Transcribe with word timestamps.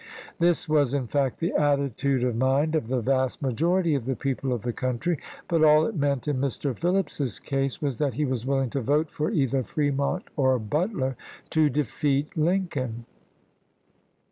This 0.39 0.67
was, 0.67 0.95
in 0.95 1.05
fact, 1.05 1.37
the 1.39 1.53
attitude 1.53 2.23
of 2.23 2.35
mind 2.35 2.73
of 2.73 2.87
the 2.87 3.01
vast 3.01 3.39
majority 3.39 3.93
of 3.93 4.05
the 4.07 4.15
people 4.15 4.51
of 4.51 4.63
the 4.63 4.73
country; 4.73 5.19
but 5.47 5.63
all 5.63 5.85
it 5.85 5.95
meant 5.95 6.27
in 6.27 6.41
Mr. 6.41 6.75
Phillips's 6.75 7.39
case 7.39 7.83
was 7.83 7.99
that 7.99 8.15
he 8.15 8.25
was 8.25 8.43
willing 8.43 8.71
to 8.71 8.81
vote 8.81 9.11
for 9.11 9.29
either 9.29 9.61
Fremont 9.61 10.23
or 10.35 10.57
Butler 10.57 11.15
to 11.51 11.69
defeat 11.69 12.35
Lincoln. 12.35 13.05